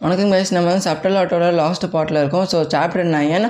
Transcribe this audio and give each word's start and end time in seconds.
வணக்கம் 0.00 0.32
கைஸ் 0.32 0.50
நம்ம 0.54 0.68
வந்து 0.70 0.84
சப்டல் 0.86 1.16
ஆட்டோட 1.18 1.44
லாஸ்ட் 1.58 1.84
பார்ட்டில் 1.92 2.18
இருக்கோம். 2.20 2.46
So 2.52 2.58
chapter 2.72 3.08
nine 3.12 3.44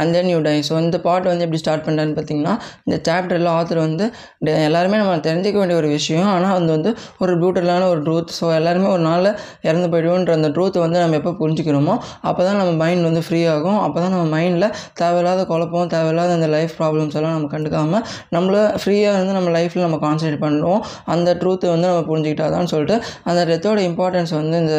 and 0.00 0.14
then 0.14 0.28
you 0.28 0.38
die 0.40 0.56
so 0.68 0.76
இந்த 0.80 0.98
பார்ட் 1.00 1.26
வந்து 1.26 1.44
எப்படி 1.44 1.60
ஸ்டார்ட் 1.60 1.84
பண்ணுறான்னு 1.86 2.14
பார்த்தீங்கன்னா 2.16 2.54
இந்த 2.84 2.98
சாப்டரில் 3.06 3.50
ஆத்தர் 3.54 3.80
வந்து 3.80 4.04
டெ- 4.44 4.58
எல்லாருமே 4.64 4.96
நம்ம 4.96 5.16
தெரிஞ்சிக்க 5.24 5.58
வேண்டிய 5.58 5.78
ஒரு 5.78 5.88
விஷயம். 5.90 6.28
ஆனால் 6.30 6.54
அது 6.54 6.70
வந்து 6.70 6.90
ஒரு 7.18 7.32
பியூட்டிஃபுல்லான 7.36 7.88
ஒரு 7.90 8.02
ட்ரூத் 8.02 8.34
ஸோ 8.36 8.48
எல்லாருமே 8.54 8.88
ஒரு 8.88 9.02
நாளில் 9.02 9.30
இறந்து 9.62 9.88
போயிடுவோன்ற 9.88 10.08
அந்த 10.38 10.50
ட்ரூத்தை 10.50 10.80
வந்து 10.80 10.98
நம்ம 11.00 11.16
எப்போ 11.16 11.32
புரிஞ்சுக்கிறோமோ 11.38 11.94
அப்போ 12.22 12.40
தான் 12.44 12.58
நம்ம 12.58 12.72
மைண்ட் 12.82 13.04
வந்து 13.04 13.22
ஃப்ரீ 13.22 13.42
ஆகும். 13.48 13.80
அப்போ 13.80 13.98
தான் 14.00 14.14
நம்ம 14.14 14.26
மைண்டில் 14.34 14.68
தேவையில்லாத 14.94 15.44
குழப்பம் 15.46 15.68
தேவையில்லாத 15.90 16.32
அந்த 16.32 16.48
லைஃப் 16.48 16.74
ப்ராப்ளம்ஸ் 16.78 17.16
எல்லாம் 17.18 17.36
நம்ம 17.36 17.50
கண்டுக்காமல் 17.50 18.04
நம்மள 18.32 18.54
ஃப்ரீயாக 18.80 19.18
வந்து 19.18 19.32
நம்ம 19.32 19.50
லைஃப்பில் 19.56 19.86
நம்ம 19.86 20.00
கான்சன்ட்ரேட் 20.00 20.44
பண்ணுவோம் 20.44 20.82
அந்த 21.10 21.30
ட்ரூத்தை 21.34 21.68
வந்து 21.70 21.88
நம்ம 21.88 22.04
புரிஞ்சுக்கிட்டாதான் 22.08 22.38
சொல்லிட்டு 22.66 22.96
அந்த 23.24 23.40
டெத்தோட 23.50 23.80
இம்பார்ட்டன்ஸ் 23.88 24.34
வந்து 24.34 24.56
இந்த 24.58 24.76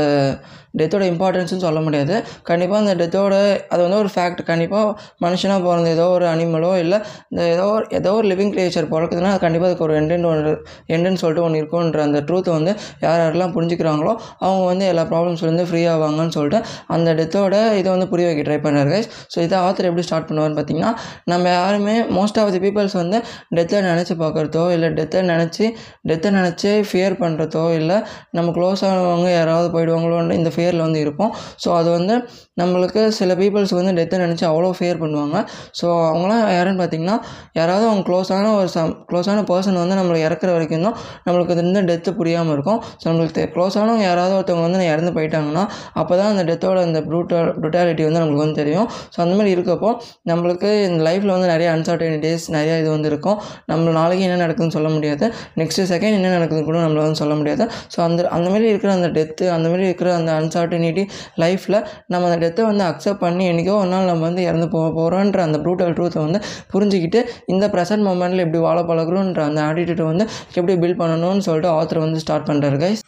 டெத்தோட 0.77 1.03
இம்பார்ட்டன்ஸ்னு 1.09 1.63
சொல்ல 1.63 1.79
முடியாது. 1.79 2.15
கண்டிப்பாக 2.43 2.81
அந்த 2.83 2.93
டெத்தோட 2.95 3.33
அது 3.71 3.81
வந்து 3.81 3.97
ஒரு 3.97 4.09
ஃபேக்ட் 4.13 4.41
கண்டிப்பாக 4.43 4.93
மனுஷனாக 5.19 5.59
பிறந்த 5.65 5.89
ஏதோ 5.89 6.05
ஒரு 6.09 6.25
அனிமலோ 6.25 6.71
இல்லை 6.77 6.97
இந்த 7.29 7.41
ஏதோ 7.47 7.65
ஒரு 7.71 7.85
ஏதோ 7.91 8.11
ஒரு 8.13 8.27
லிவிங் 8.27 8.53
கிரியேச்சர் 8.55 8.87
பிறக்குதுன்னா 8.93 9.31
அது 9.33 9.39
கண்டிப்பாக 9.39 9.69
அதுக்கு 9.69 9.85
ஒரு 9.87 9.95
எண்டுன்னு 9.99 10.29
ஒன்று 10.31 10.51
எண்டுன்னு 10.87 11.21
சொல்லிட்டு 11.23 11.45
ஒன்று 11.45 11.61
இருக்குன்ற 11.61 12.01
அந்த 12.01 12.21
ட்ரூத்தை 12.21 12.53
வந்து 12.53 12.73
யார் 13.01 13.21
யாரெல்லாம் 13.21 13.53
புரிஞ்சுக்கிறாங்களோ 13.55 14.13
அவங்க 14.39 14.63
வந்து 14.65 14.85
எல்லா 14.85 15.05
ப்ராப்ளம்ஸ்லேருந்து 15.11 15.67
ஃப்ரீ 15.69 15.83
ஆவாங்கன்னு 15.85 16.35
சொல்லிட்டு 16.37 16.61
அந்த 16.87 17.09
டெத்தோட 17.13 17.55
இதை 17.77 17.89
வந்து 17.91 18.07
புரிய 18.07 18.27
வைக்க 18.27 18.45
ட்ரை 18.49 18.59
பண்ணார் 18.61 18.91
கைஸ் 18.93 19.09
ஸோ 19.35 19.39
இதை 19.41 19.57
ஆத்தர் 19.59 19.89
எப்படி 19.89 20.05
ஸ்டார்ட் 20.05 20.29
பண்ணுவார்னு 20.29 20.57
பார்த்தீங்கன்னா 20.59 20.93
நம்ம 21.25 21.49
யாருமே 21.49 21.97
மோஸ்ட் 22.17 22.39
ஆஃப் 22.39 22.51
தி 22.51 22.59
பீப்புள்ஸ் 22.59 22.97
வந்து 23.01 23.17
டெத்தை 23.55 23.81
நினச்சி 23.89 24.15
பார்க்குறதோ 24.23 24.65
இல்லை 24.71 24.89
டெத்தை 24.99 25.21
நினச்சி 25.31 25.65
டெத்தை 26.09 26.31
நினச்சி 26.31 26.71
ஃபியர் 26.89 27.15
பண்ணுறதோ 27.23 27.65
இல்லை 27.73 27.97
நம்ம 28.31 28.51
க்ளோஸ் 28.51 28.83
ஆனவங்க 28.89 29.29
யாராவது 29.31 29.69
போயிடுவாங்களோன்னு 29.75 30.37
இந்த 30.39 30.51
ஃபியரில் 30.55 30.85
வந்து 30.85 30.99
இருப்போம். 30.99 31.31
ஸோ 31.63 31.69
அது 31.75 31.89
வந்து 31.89 32.15
நம்மளுக்கு 32.61 33.01
சில 33.19 33.33
பீப்புள்ஸ் 33.35 33.73
வந்து 33.79 33.93
டெத்தை 33.99 34.17
நினச்சி 34.23 34.45
அவ்வளோ 34.49 34.71
ஃபியர் 34.77 35.00
பண்ணுவாங்க. 35.03 35.37
ஸோ 35.79 35.87
அவங்களாம் 36.11 36.41
யாருன்னு 36.57 36.81
பார்த்தீங்கன்னா 36.81 37.17
யாராவது 37.59 37.85
அவங்க 37.89 38.03
க்ளோஸான 38.09 38.51
ஒரு 38.59 38.69
சம் 38.75 38.93
க்ளோஸான 39.09 39.43
பர்சன் 39.51 39.79
வந்து 39.83 39.97
நம்மளை 39.99 40.19
இறக்குற 40.27 40.49
வரைக்கும் 40.57 40.85
தான் 40.87 40.97
நம்மளுக்கு 41.27 41.55
அது 41.55 41.63
இந்த 41.67 41.81
டெத்து 41.89 42.13
புரியாமல் 42.19 42.53
இருக்கும். 42.55 42.79
ஸோ 43.01 43.05
நம்மளுக்கு 43.09 43.45
க்ளோஸானவங்க 43.55 44.05
யாராவது 44.09 44.35
ஒருத்தவங்க 44.39 44.65
வந்து 44.67 44.89
இறந்து 44.93 45.13
போயிட்டாங்கன்னா 45.17 45.63
அப்போ 46.01 46.13
தான் 46.21 46.31
அந்த 46.33 46.43
டெத்தோட 46.49 46.79
அந்த 46.89 47.01
ப்ரூட்டல் 47.09 47.49
ப்ரூட்டாலிட்டி 47.61 48.03
வந்து 48.07 48.21
நம்மளுக்கு 48.21 48.45
வந்து 48.45 48.59
தெரியும். 48.61 48.87
ஸோ 49.13 49.17
அந்த 49.25 49.33
மாதிரி 49.37 49.53
இருக்கப்போ 49.55 49.89
நம்மளுக்கு 50.31 50.69
இந்த 50.89 51.01
லைஃப்பில் 51.09 51.33
வந்து 51.35 51.49
நிறைய 51.53 51.67
அன்சர்டனிட்டிஸ் 51.75 52.45
நிறைய 52.57 52.73
இது 52.81 52.89
வந்து 52.95 53.09
இருக்கும். 53.11 53.37
நம்ம 53.71 53.93
நாளைக்கு 53.99 54.25
என்ன 54.27 54.39
நடக்குதுன்னு 54.45 54.75
சொல்ல 54.77 54.89
முடியாது. 54.95 55.25
நெக்ஸ்ட் 55.61 55.81
செகண்ட் 55.93 56.15
என்ன 56.19 56.31
நடக்குதுன்னு 56.37 56.67
கூட 56.69 56.79
நம்மளால 56.85 57.05
வந்து 57.07 57.21
சொல்ல 57.23 57.35
முடியாது. 57.41 57.63
ஸோ 57.93 57.99
அந்த 58.07 58.21
அந்த 58.37 58.47
மாதிரி 58.53 58.67
இருக்கிற 58.71 58.91
அந்த 58.97 59.09
டெத்து 59.17 59.45
அந்த 59.55 59.67
மாதிரி 59.71 59.85
இருக்கிற 59.89 60.09
அந்த 60.19 60.31
அன்சர்டனிட்டி 60.41 61.03
லைஃப்பில் 61.43 61.77
நம்ம 62.11 62.23
அந்த 62.29 62.37
டெத்தை 62.43 62.65
வந்து 62.71 62.83
அக்செப்ட் 62.89 63.21
பண்ணி 63.25 63.43
என்றைக்கோ 63.51 63.75
ஒரு 63.81 63.89
நாள் 63.93 64.09
நம்ம 64.11 64.23
வந்து 64.29 64.43
இறந்து 64.49 64.67
போக 64.81 64.89
போகிறோன்ற 64.97 65.41
அந்த 65.43 65.59
ப்ரூட்டல் 65.63 65.95
ட்ரூத்தை 65.97 66.19
வந்து 66.21 66.41
புரிஞ்சுக்கிட்டு 66.73 67.21
இந்த 67.51 67.67
ப்ரெசன்ட் 67.73 68.05
மூமெண்ட்டில் 68.07 68.43
எப்படி 68.45 68.61
வாழ 68.61 68.79
பழகுறோன்ற 68.85 69.43
அந்த 69.47 69.61
ஆட்டிடியூட்டை 69.67 70.07
வந்து 70.11 70.27
எப்படி 70.55 70.75
பில்ட் 70.81 71.01
பண்ணணும்னு 71.01 71.47
சொல்லிட்டு 71.47 71.71
ஆத்தர் 71.77 72.05
வந்து 72.05 72.21
ஸ்டார்ட் 72.23 72.49
பண்ணுறாரு 72.49 72.79
கைஸ் 72.79 73.01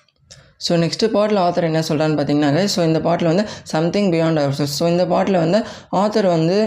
ஸோ 0.61 0.73
நெக்ஸ்ட் 0.79 1.05
பாட்டில் 1.13 1.39
ஆத்தர் 1.39 1.67
என்ன 1.67 1.79
சொல்கிறான்னு 1.87 2.17
பார்த்தீங்கன்னா 2.17 2.65
ஸோ 2.73 2.81
இந்த 2.83 2.99
பாட்டில் 3.05 3.29
வந்து 3.29 3.43
சம்திங் 3.71 4.09
பியாண்ட் 4.13 4.41
அவர் 4.41 4.69
ஸோ 4.73 4.85
இந்த 4.91 5.05
பாட்டில் 5.07 5.37
வந்து 5.37 5.59
ஆத்தர் 5.95 6.27
வந்து 6.35 6.57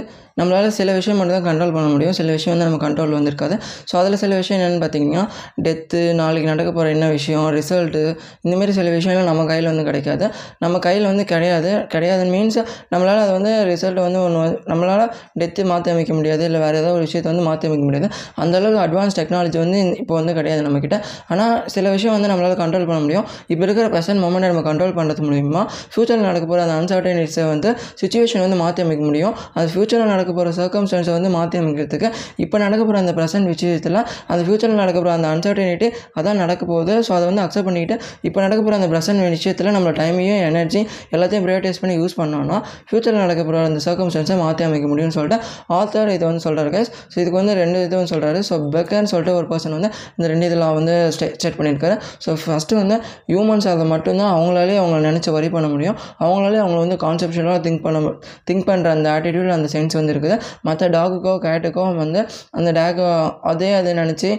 நம்மளால் 0.41 0.69
சில 0.79 0.89
விஷயம் 0.99 1.19
மட்டும் 1.21 1.37
தான் 1.37 1.47
கண்ட்ரோல் 1.49 1.73
பண்ண 1.77 1.89
முடியும். 1.93 2.15
சில 2.19 2.29
விஷயம் 2.37 2.53
வந்து 2.55 2.67
நம்ம 2.69 2.79
கண்ட்ரோல் 2.85 3.13
வந்திருக்காது. 3.19 3.55
ஸோ 3.91 3.95
அதில் 4.01 4.17
சில 4.23 4.33
விஷயம் 4.41 4.59
என்னென்னு 4.59 4.81
பார்த்தீங்கன்னா 4.83 5.23
டெத்து 5.67 6.01
நாளைக்கு 6.21 6.49
நடக்க 6.53 6.71
போகிற 6.79 6.91
என்ன 6.97 7.07
விஷயம் 7.17 7.47
ரிசல்ட்டு 7.57 8.03
இந்தமாரி 8.47 8.73
சில 8.79 8.91
விஷயங்கள் 8.97 9.29
நம்ம 9.31 9.45
கையில் 9.51 9.69
வந்து 9.73 9.85
கிடைக்காது. 9.89 10.27
நம்ம 10.65 10.81
கையில் 10.87 11.07
வந்து 11.11 11.25
கிடையாது. 11.33 11.71
கிடையாது 11.95 12.25
மீன்ஸ் 12.33 12.59
நம்மளால் 12.93 13.23
அது 13.25 13.33
வந்து 13.39 13.53
ரிசல்ட் 13.71 14.01
வந்து 14.07 14.21
ஒன்று 14.27 14.43
நம்மளால் 14.73 15.05
டெத்து 15.43 15.65
மாற்றி 15.73 15.91
அமைக்க 15.95 16.13
முடியாது. 16.19 16.43
இல்லை 16.49 16.61
வேறு 16.65 16.79
ஏதோ 16.83 16.91
ஒரு 16.97 17.05
விஷயத்தை 17.07 17.31
வந்து 17.33 17.47
மாற்றி 17.49 17.69
அமைக்க 17.71 17.87
முடியாது. 17.89 18.11
அந்த 18.45 18.55
அளவுக்கு 18.61 18.83
அட்வான்ஸ் 18.87 19.19
டெக்னாலஜி 19.21 19.59
வந்து 19.65 19.81
இப்போ 20.03 20.15
வந்து 20.21 20.35
கிடையாது 20.41 20.63
நம்மக்கிட்ட 20.69 20.99
ஆனால் 21.33 21.57
சில 21.77 21.87
விஷயம் 21.97 22.17
வந்து 22.19 22.31
நம்மளால் 22.33 22.59
கண்ட்ரோல் 22.63 22.87
பண்ண 22.91 23.01
முடியும். 23.07 23.27
இப்போ 23.53 23.65
இருக்கிற 23.69 23.87
ப்ரெசன்ட் 23.97 24.23
மூமெண்ட்டை 24.27 24.53
நம்ம 24.53 24.65
கண்ட்ரோல் 24.69 24.95
பண்ணுறது 25.01 25.27
மூலிமா 25.31 25.65
ஃப்யூச்சரில் 25.93 26.27
நடக்க 26.31 26.45
போகிற 26.53 26.63
அந்த 26.67 26.77
அன்சர்டனிட்டிஸை 26.83 27.47
வந்து 27.55 27.69
சுச்சுவேஷன் 28.03 28.45
வந்து 28.47 28.61
மாற்றி 28.65 28.87
அமைக்க 28.87 29.03
முடியும். 29.11 29.35
அது 29.59 29.67
ஃப்யூச்சரில் 29.75 30.13
நடக்க 30.15 30.26
போகிற 30.37 30.53
சர்க்கம்ஸ்டன்ஸை 30.59 31.13
வந்து 31.17 31.31
மாற்றி 31.37 31.57
அமைக்கிறதுக்கு 31.63 32.09
இப்போ 32.45 32.57
நடக்க 32.65 32.81
போகிற 32.83 32.99
அந்த 33.05 33.13
ப்ரெசன்ட் 33.19 33.49
விஷயத்தில் 33.53 33.99
அந்த 34.33 34.41
ஃப்யூச்சரில் 34.47 34.81
நடக்க 34.83 34.99
போகிற 35.01 35.13
அந்த 35.19 35.29
அன்சர்டனிட்டி 35.35 35.89
அதான் 36.19 36.41
நடக்க 36.43 36.63
போகுது. 36.73 36.95
ஸோ 37.07 37.13
அதை 37.19 37.25
வந்து 37.31 37.43
அக்செப்ட் 37.45 37.69
பண்ணிக்கிட்டு 37.69 37.97
இப்போ 38.29 38.39
நடக்க 38.47 38.61
போகிற 38.63 38.77
அந்த 38.81 38.89
ப்ரெசன்ட் 38.95 39.23
விஷயத்தில் 39.37 39.73
நம்ம 39.77 39.93
டைமையும் 40.01 40.43
எனர்ஜி 40.49 40.81
எல்லாத்தையும் 41.15 41.45
ப்ரைவேட்டைஸ் 41.47 41.81
பண்ணி 41.83 41.97
யூஸ் 42.03 42.17
பண்ணோம்னா 42.21 42.59
ஃப்யூச்சரில் 42.89 43.23
நடக்க 43.25 43.41
போகிற 43.49 43.65
அந்த 43.71 43.83
சர்க்கம்ஸ்டன்ஸை 43.89 44.39
மாற்றி 44.45 44.65
அமைக்க 44.69 44.87
முடியும்னு 44.93 45.17
சொல்லிட்டு 45.19 45.39
ஆத்தர் 45.79 46.13
இதை 46.17 46.25
வந்து 46.31 46.43
சொல்கிறாரு 46.47 46.71
கைஸ் 46.77 46.91
ஸோ 47.13 47.17
இதுக்கு 47.23 47.39
வந்து 47.41 47.55
ரெண்டு 47.63 47.79
இது 47.87 47.95
வந்து 47.99 48.13
சொல்கிறாரு 48.15 48.41
ஸோ 48.49 48.55
பெக்கர்னு 48.75 49.11
சொல்லிட்டு 49.13 49.35
ஒரு 49.41 49.47
பர்சன் 49.53 49.75
வந்து 49.79 49.91
இந்த 50.17 50.27
ரெண்டு 50.33 50.47
இதில் 50.51 50.65
வந்து 50.79 50.95
ஸ்டே 51.17 51.27
செட் 51.43 51.57
பண்ணியிருக்காரு. 51.59 51.97
ஸோ 52.25 52.31
ஃபஸ்ட்டு 52.43 52.79
வந்து 52.83 52.97
ஹியூமன்ஸ் 53.31 53.69
அதை 53.73 53.87
மட்டும்தான் 53.95 54.33
அவங்களாலே 54.37 54.77
அவங்கள 54.83 54.99
நினச்சி 55.09 55.31
வரி 55.37 55.49
பண்ண 55.55 55.67
முடியும். 55.75 55.97
அவங்களாலே 56.25 56.59
அவங்கள 56.65 56.79
வந்து 56.85 56.99
கான்செப்ஷனலாக 57.05 57.61
திங்க் 57.67 57.83
பண்ண 57.87 58.13
திங்க் 58.51 58.67
பண்ணுற 58.71 58.91
அந்த 58.97 59.09
ஆட்டிடியூட் 59.15 59.51
அந்த 59.57 59.69
சென்ஸ் 59.75 59.97
வந்து 59.99 60.13
இருக்குது. 60.17 60.39
மற்ற 60.69 60.89
டாகுக்கோ 60.97 61.35
கேட்டுக்கோ 61.47 61.85
வந்து 62.03 62.21
அந்த 62.59 62.69
டேகோ 62.79 63.09
அதே 63.53 63.71
அதை 63.81 63.93
நினச்சி 64.03 64.31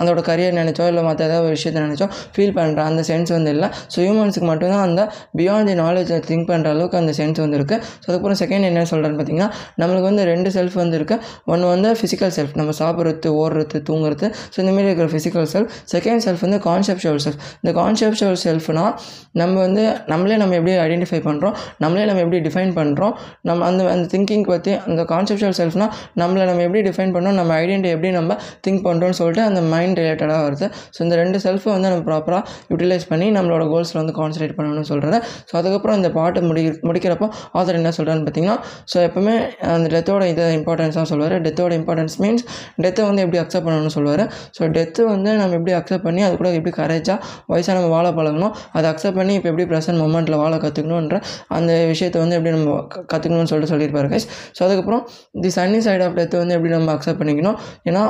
அதோட 0.00 0.20
கரியர் 0.30 0.58
நினச்சோ 0.60 0.84
இல்லை 0.90 1.02
மற்ற 1.08 1.20
ஏதாவது 1.28 1.46
ஒரு 1.48 1.54
விஷயத்தை 1.56 1.80
நினச்சோ 1.86 2.06
ஃபீல் 2.34 2.54
பண்ணுற 2.58 2.80
அந்த 2.90 3.02
சென்ஸ் 3.10 3.30
வந்து 3.36 3.50
இல்லை. 3.56 3.68
ஸோ 3.92 3.98
ஹியூமன்ஸுக்கு 4.06 4.48
மட்டும்தான் 4.52 4.84
அந்த 4.88 5.02
பியாண்ட் 5.40 5.70
தி 5.70 5.76
நாலேஜ் 5.82 6.12
திங்க் 6.30 6.48
பண்ணுற 6.50 6.70
அளவுக்கு 6.74 6.98
அந்த 7.02 7.12
சென்ஸ் 7.20 7.40
வந்து 7.44 7.58
இருக்குது 7.60 7.80
ஸோ 8.02 8.06
அதுக்கப்புறம் 8.08 8.40
செகண்ட் 8.42 8.68
என்ன 8.70 8.86
சொல்கிறேன்னு 8.92 9.18
பார்த்தீங்கன்னா 9.20 9.48
நம்மளுக்கு 9.82 10.08
வந்து 10.10 10.24
ரெண்டு 10.32 10.50
செல்ஃப் 10.56 10.76
வந்து 10.82 10.96
இருக்குது 11.00 11.22
ஒன்று 11.52 11.66
வந்து 11.74 11.88
ஃபிசிக்கல் 12.00 12.32
செல்ஃப் 12.38 12.54
நம்ம 12.60 12.74
சாப்பிட்றது 12.80 13.30
ஓடுறது 13.42 13.78
தூங்குறது. 13.88 14.26
ஸோ 14.52 14.56
இந்தமாரி 14.62 14.88
இருக்கிற 14.90 15.08
ஃபிசிக்கல் 15.14 15.48
செல்ஃப் 15.54 15.72
செகண்ட் 15.94 16.22
செல்ஃப் 16.26 16.42
வந்து 16.46 16.60
கான்செப்ஷுவல் 16.68 17.22
செல்ஃப் 17.26 17.40
இந்த 17.62 17.72
கான்செப்ஷுவல் 17.80 18.40
செல்ஃப்னால் 18.46 18.92
நம்ம 19.40 19.54
வந்து 19.66 19.82
நம்மளே 20.12 20.38
நம்ம 20.42 20.54
எப்படி 20.60 20.74
ஐடென்டிஃபை 20.86 21.20
பண்ணுறோம் 21.28 21.54
நம்மளே 21.84 22.06
நம்ம 22.10 22.22
எப்படி 22.24 22.40
டிஃபைன் 22.48 22.72
பண்ணுறோம் 22.78 23.14
நம்ம 23.50 23.66
அந்த 23.70 23.82
அந்த 23.94 24.06
திங்கிங் 24.12 24.45
பற்றி 24.48 24.72
அந்த 24.86 25.02
கான்செப்ஷுவல் 25.10 25.56
செல்ஃப்னால் 25.58 25.92
நம்மளை 26.20 26.44
நம்ம 26.46 26.62
எப்படி 26.62 26.82
டிஃபைன் 26.86 27.12
பண்ணோம் 27.14 27.36
நம்ம 27.38 27.52
ஐடென்டி 27.60 27.90
எப்படி 27.90 28.10
நம்ம 28.12 28.36
திங்க் 28.64 28.82
பண்ணுறோம்னு 28.86 29.18
சொல்லிட்டு 29.18 29.42
அந்த 29.46 29.60
மைண்ட் 29.72 29.98
ரிலேட்டடாக 30.00 30.40
வருது. 30.46 30.66
ஸோ 30.94 31.00
இந்த 31.02 31.16
ரெண்டு 31.16 31.38
செல்ஃபை 31.44 31.70
வந்து 31.72 31.88
நம்ம 31.88 32.04
ப்ராப்பராக 32.08 32.42
யூட்டிலைஸ் 32.70 33.06
பண்ணி 33.08 33.28
நம்மளோட 33.36 33.64
கோல்ஸில் 33.72 34.00
வந்து 34.00 34.14
கான்சன்ட்ரேட் 34.18 34.56
பண்ணணும்னு 34.58 34.88
சொல்கிறேன் 34.90 35.18
ஸோ 35.48 35.54
அதுக்கப்புறம் 35.60 35.96
இந்த 35.96 36.10
பாட்டு 36.12 36.40
முடி 36.42 36.62
முடிக்கிறப்போ 36.88 37.28
ஆதர் 37.56 37.78
என்ன 37.78 37.92
சொல்கிறான்னு 37.96 38.24
பார்த்தீங்கன்னா 38.24 38.56
ஸோ 38.92 38.98
எப்பவுமே 39.06 39.36
அந்த 39.74 39.86
டெத்தோட 39.94 40.24
இதை 40.32 40.44
இம்பார்ட்டன்ஸ் 40.58 40.98
தான் 40.98 41.10
சொல்லுவார். 41.10 41.36
டெத்தோட 41.46 41.72
இம்பார்ட்டன்ஸ் 41.78 42.16
மீன்ஸ் 42.22 42.44
டெத்தை 42.84 43.04
வந்து 43.08 43.22
எப்படி 43.24 43.40
அக்செப்ட் 43.42 43.66
பண்ணணும்னு 43.66 43.94
சொல்லுவார். 43.96 44.24
ஸோ 44.56 44.70
டெத்து 44.76 45.02
வந்து 45.06 45.30
நம்ம 45.36 45.54
எப்படி 45.58 45.74
அக்செப்ட் 45.76 46.06
பண்ணி 46.06 46.22
அது 46.22 46.34
கூட 46.36 46.50
எப்படி 46.56 46.74
கரேஜாக 46.78 47.18
வயசாக 47.50 47.74
நம்ம 47.76 47.90
வாழ 47.92 48.06
பழகணும் 48.12 48.34
அதை 48.72 48.86
அக்செப்ட் 48.90 49.18
பண்ணி 49.18 49.34
இப்போ 49.38 49.48
எப்படி 49.48 49.66
ப்ரெசன்ட் 49.70 50.00
மூமெண்ட்டில் 50.02 50.38
வாழ 50.38 50.54
கற்றுக்கணுன்ற 50.58 51.16
அந்த 51.56 51.72
விஷயத்தை 51.90 52.18
வந்து 52.22 52.36
எப்படி 52.36 52.52
நம்ம 52.54 52.72
க- 52.92 53.04
கற்றுக்கணும்னு 53.12 53.50
சொல்லிட்டு 53.50 53.72
சொல்லியிருப்பாரு 53.72 54.08
கைஸ் 54.12 54.26
ஸோ 54.58 54.62
அதுக்கப்புறம் 54.66 55.02
the 55.42 55.52
sunny 55.58 55.78
side 55.78 56.04
of 56.06 56.16
death 56.20 56.36
வந்து 56.42 56.56
எப்படி 56.58 56.72
நம்ம 56.76 56.94
அக்செப்ட் 56.96 57.20
பண்ணிக்கணும்? 57.22 57.58
ஏன்னா 57.84 58.04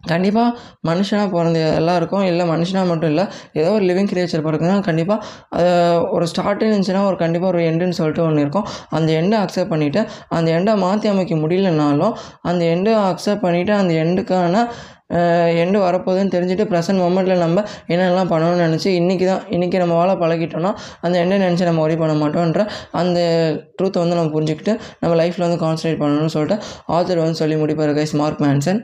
கண்டிப்பாக 0.00 0.58
மனுஷனாக 0.88 1.30
பிறந்த 1.30 1.58
எல்லாருக்கும் 1.76 2.22
இல்லை 2.22 2.48
மனுஷனாக 2.48 2.86
மட்டும் 2.86 3.10
இல்லை 3.10 3.24
ஏதோ 3.52 3.70
ஒரு 3.70 3.84
லிவிங் 3.84 4.10
கிரியேச்சர் 4.12 4.44
பிறக்குன்னா 4.46 4.80
கண்டிப்பாக 4.80 5.26
அது 5.50 5.68
ஒரு 6.10 6.26
ஸ்டார்ட்னு 6.26 6.68
இருந்துச்சுன்னா 6.68 7.04
ஒரு 7.04 7.16
கண்டிப்பாக 7.16 7.52
ஒரு 7.52 7.64
எண்டுன்னு 7.64 7.90
சொல்லிட்டு 7.90 8.22
ஒன்று 8.22 8.40
இருக்கும். 8.40 8.66
அந்த 8.90 9.12
எண்டை 9.12 9.36
அக்செப்ட் 9.44 9.72
பண்ணிவிட்டு 9.74 10.06
அந்த 10.28 10.58
எண்டை 10.58 10.76
மாற்றி 10.76 11.08
அமைக்க 11.08 11.34
முடியலனாலும் 11.34 12.14
அந்த 12.42 12.64
எண்டை 12.64 12.94
அக்செப்ட் 13.10 13.44
பண்ணிவிட்டு 13.46 13.70
அந்த 13.70 13.92
எண்டுக்கான 13.92 14.64
எண்டு 15.62 15.78
வரப்போகுதுன்னு 15.78 16.34
தெரிஞ்சுட்டு 16.34 16.66
ப்ரெசன்ட் 16.70 17.00
மூமெண்ட்டில் 17.00 17.38
நம்ம 17.38 17.64
என்னெல்லாம் 17.88 18.30
பண்ணணும்னு 18.30 18.66
நினச்சி 18.66 18.86
இன்றைக்கி 18.86 19.26
தான் 19.26 19.42
இன்றைக்கி 19.50 19.78
நம்ம 19.78 19.94
வாழ 19.94 20.12
பழகிட்டோம்னா 20.14 20.72
அந்த 21.00 21.24
எண்டை 21.24 21.38
நினச்சி 21.38 21.64
நம்ம 21.64 21.82
ஒரி 21.82 21.96
பண்ண 21.96 22.14
மாட்டோன்ற 22.14 22.64
அந்த 22.90 23.18
ட்ரூத்தை 23.78 23.98
வந்து 23.98 24.14
நம்ம 24.14 24.32
புரிஞ்சுக்கிட்டு 24.38 24.78
நம்ம 25.00 25.24
லைஃப்பில் 25.24 25.46
வந்து 25.48 25.60
கான்சன்ட்ரேட் 25.66 26.02
பண்ணணும்னு 26.02 26.26
சொல்லிட்டு 26.26 26.58
ஆத்தர் 26.88 27.16
வந்து 27.16 27.34
சொல்லி 27.34 27.54
முடிப்பார் 27.54 27.96
கைஸ் 27.98 28.16
மார்க் 28.16 28.42
மேன்சன் 28.42 28.80